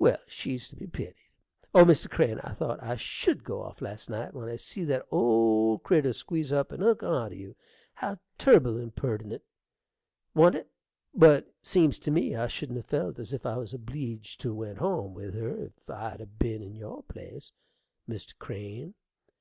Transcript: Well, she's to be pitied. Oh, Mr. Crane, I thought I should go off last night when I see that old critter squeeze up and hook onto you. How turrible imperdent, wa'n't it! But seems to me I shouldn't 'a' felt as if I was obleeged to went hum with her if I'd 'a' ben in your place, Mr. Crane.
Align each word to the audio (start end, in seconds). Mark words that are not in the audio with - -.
Well, 0.00 0.18
she's 0.26 0.68
to 0.70 0.74
be 0.76 0.88
pitied. 0.88 1.30
Oh, 1.72 1.84
Mr. 1.84 2.10
Crane, 2.10 2.40
I 2.40 2.54
thought 2.54 2.82
I 2.82 2.96
should 2.96 3.44
go 3.44 3.62
off 3.62 3.80
last 3.80 4.10
night 4.10 4.34
when 4.34 4.48
I 4.48 4.56
see 4.56 4.82
that 4.86 5.06
old 5.12 5.84
critter 5.84 6.12
squeeze 6.12 6.52
up 6.52 6.72
and 6.72 6.82
hook 6.82 7.04
onto 7.04 7.36
you. 7.36 7.54
How 7.94 8.18
turrible 8.36 8.78
imperdent, 8.80 9.42
wa'n't 10.34 10.56
it! 10.56 10.70
But 11.14 11.52
seems 11.62 12.00
to 12.00 12.10
me 12.10 12.34
I 12.34 12.48
shouldn't 12.48 12.80
'a' 12.80 12.82
felt 12.82 13.20
as 13.20 13.32
if 13.32 13.46
I 13.46 13.58
was 13.58 13.72
obleeged 13.72 14.40
to 14.40 14.52
went 14.52 14.78
hum 14.78 15.14
with 15.14 15.34
her 15.34 15.66
if 15.66 15.88
I'd 15.88 16.20
'a' 16.20 16.26
ben 16.26 16.64
in 16.64 16.74
your 16.74 17.04
place, 17.04 17.52
Mr. 18.08 18.36
Crane. 18.40 18.94